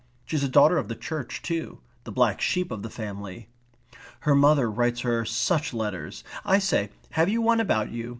[0.25, 1.79] She's a daughter of the church too.
[2.05, 3.49] The black sheep of the family.
[4.21, 6.23] Her mother writes her such letters.
[6.43, 8.09] I say have you one about you?